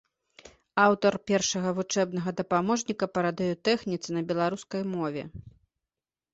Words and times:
Аўтар 0.85 1.17
першага 1.31 1.69
вучэбнага 1.81 2.29
дапаможніка 2.41 3.05
па 3.17 3.27
радыётэхніцы 3.29 4.09
на 4.19 4.27
беларускай 4.33 4.83
мове. 4.99 5.23